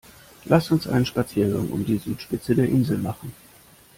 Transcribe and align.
Lass 0.45 0.71
uns 0.71 0.87
einen 0.87 1.05
Spaziergang 1.05 1.67
um 1.69 1.85
die 1.85 1.99
Südspitze 1.99 2.55
der 2.55 2.67
Insel 2.67 2.97
machen! 2.97 3.35